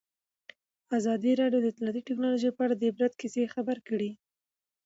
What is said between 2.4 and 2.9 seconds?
په اړه د